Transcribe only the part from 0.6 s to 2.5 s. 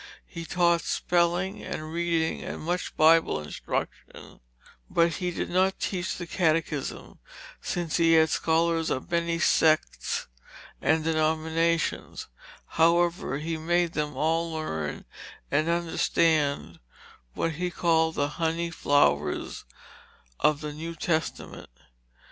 spelling and reading